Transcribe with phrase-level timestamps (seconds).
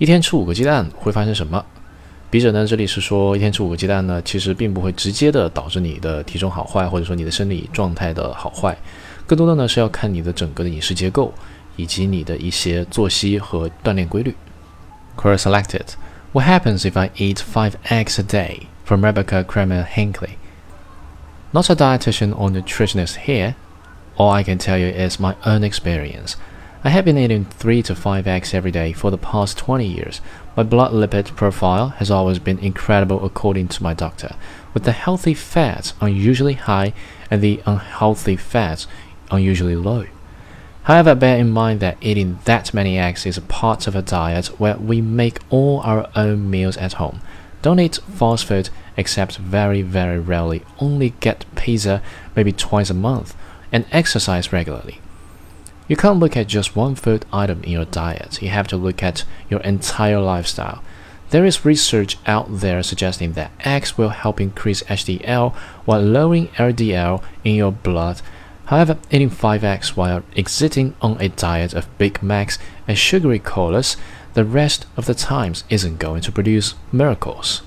[0.00, 1.62] 一天吃五个鸡蛋会发生什么？
[2.30, 8.74] 笔者呢，这里是说，一天吃五个鸡蛋呢，其实并不会直接的导致你的体重好坏，或者说你的生理状态的好坏，
[9.26, 11.34] 更多的呢是要看你的整个的饮食结构，
[11.76, 14.34] 以及你的一些作息和锻炼规律。
[15.18, 15.84] Query selected.
[16.32, 18.60] What happens if I eat five eggs a day?
[18.86, 20.30] From Rebecca Kramer-Hinkley.
[21.50, 23.54] Not a dietitian or nutritionist here.
[24.16, 26.36] All I can tell you is my own experience.
[26.82, 30.22] I have been eating 3 to 5 eggs every day for the past 20 years.
[30.56, 34.34] My blood lipid profile has always been incredible according to my doctor,
[34.72, 36.94] with the healthy fats unusually high
[37.30, 38.86] and the unhealthy fats
[39.30, 40.06] unusually low.
[40.84, 44.46] However, bear in mind that eating that many eggs is a part of a diet
[44.58, 47.20] where we make all our own meals at home.
[47.60, 50.62] Don't eat fast food except very, very rarely.
[50.78, 52.00] Only get pizza
[52.34, 53.36] maybe twice a month
[53.70, 54.98] and exercise regularly.
[55.90, 59.02] You can't look at just one food item in your diet, you have to look
[59.02, 60.84] at your entire lifestyle.
[61.30, 65.52] There is research out there suggesting that eggs will help increase HDL
[65.86, 68.22] while lowering LDL in your blood.
[68.66, 72.56] However, eating 5 eggs while exiting on a diet of Big Macs
[72.86, 73.96] and sugary colas
[74.34, 77.62] the rest of the times isn't going to produce miracles.